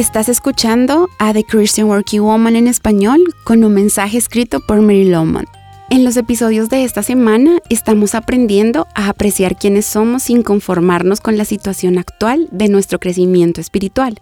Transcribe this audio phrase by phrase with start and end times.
[0.00, 5.04] Estás escuchando a The Christian Working Woman en español con un mensaje escrito por Mary
[5.04, 5.44] Lowman.
[5.90, 11.36] En los episodios de esta semana estamos aprendiendo a apreciar quiénes somos sin conformarnos con
[11.36, 14.16] la situación actual de nuestro crecimiento espiritual.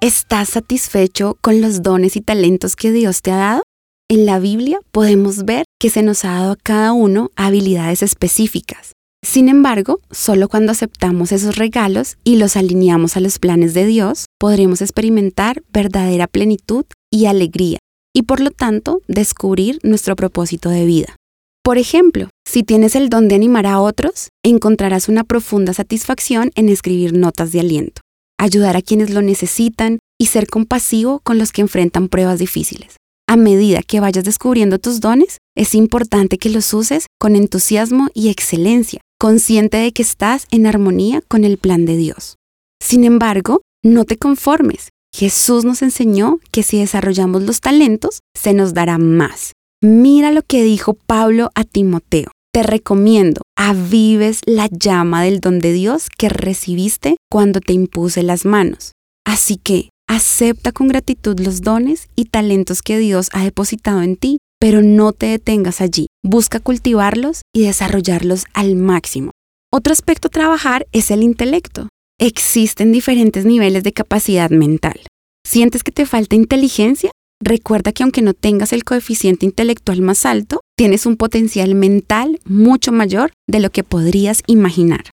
[0.00, 3.62] ¿Estás satisfecho con los dones y talentos que Dios te ha dado?
[4.08, 8.92] En la Biblia podemos ver que se nos ha dado a cada uno habilidades específicas.
[9.24, 14.26] Sin embargo, solo cuando aceptamos esos regalos y los alineamos a los planes de Dios,
[14.38, 17.78] podremos experimentar verdadera plenitud y alegría
[18.14, 21.16] y por lo tanto descubrir nuestro propósito de vida.
[21.62, 26.68] Por ejemplo, si tienes el don de animar a otros, encontrarás una profunda satisfacción en
[26.68, 28.00] escribir notas de aliento,
[28.38, 32.96] ayudar a quienes lo necesitan y ser compasivo con los que enfrentan pruebas difíciles.
[33.28, 38.30] A medida que vayas descubriendo tus dones, es importante que los uses con entusiasmo y
[38.30, 42.36] excelencia, consciente de que estás en armonía con el plan de Dios.
[42.82, 44.90] Sin embargo, no te conformes.
[45.14, 49.52] Jesús nos enseñó que si desarrollamos los talentos, se nos dará más.
[49.82, 52.30] Mira lo que dijo Pablo a Timoteo.
[52.52, 58.44] Te recomiendo, avives la llama del don de Dios que recibiste cuando te impuse las
[58.44, 58.92] manos.
[59.24, 64.38] Así que, acepta con gratitud los dones y talentos que Dios ha depositado en ti
[64.60, 66.07] pero no te detengas allí.
[66.30, 69.30] Busca cultivarlos y desarrollarlos al máximo.
[69.72, 71.88] Otro aspecto a trabajar es el intelecto.
[72.20, 75.00] Existen diferentes niveles de capacidad mental.
[75.42, 77.10] ¿Sientes que te falta inteligencia?
[77.42, 82.92] Recuerda que aunque no tengas el coeficiente intelectual más alto, tienes un potencial mental mucho
[82.92, 85.04] mayor de lo que podrías imaginar.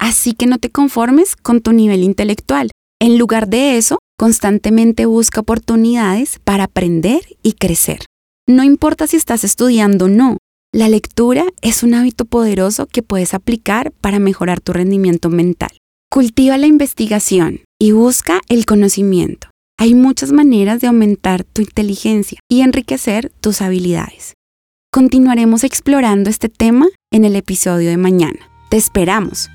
[0.00, 2.70] Así que no te conformes con tu nivel intelectual.
[2.98, 8.06] En lugar de eso, constantemente busca oportunidades para aprender y crecer.
[8.48, 10.38] No importa si estás estudiando o no,
[10.72, 15.68] la lectura es un hábito poderoso que puedes aplicar para mejorar tu rendimiento mental.
[16.10, 19.48] Cultiva la investigación y busca el conocimiento.
[19.78, 24.32] Hay muchas maneras de aumentar tu inteligencia y enriquecer tus habilidades.
[24.90, 28.38] Continuaremos explorando este tema en el episodio de mañana.
[28.70, 29.50] Te esperamos.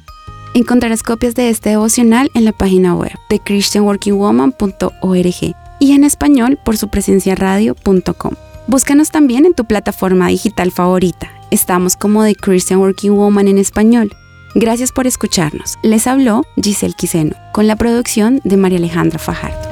[0.53, 6.78] Encontrarás copias de este devocional en la página web de christianworkingwoman.org y en español por
[6.78, 8.34] su presencia radio.com.
[8.70, 11.32] Búscanos también en tu plataforma digital favorita.
[11.52, 14.12] Estamos como The Christian Working Woman en español.
[14.56, 15.76] Gracias por escucharnos.
[15.84, 19.67] Les habló Giselle Quiseno con la producción de María Alejandra Fajardo.